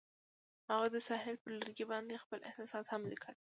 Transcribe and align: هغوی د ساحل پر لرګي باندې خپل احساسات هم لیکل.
هغوی 0.69 0.89
د 0.91 0.97
ساحل 1.07 1.35
پر 1.41 1.51
لرګي 1.59 1.85
باندې 1.91 2.21
خپل 2.23 2.39
احساسات 2.49 2.85
هم 2.89 3.01
لیکل. 3.11 3.35